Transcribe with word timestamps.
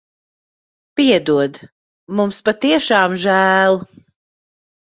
Piedod. 0.99 1.59
Mums 2.21 2.41
patiešām 2.49 3.17
žēl. 3.27 3.81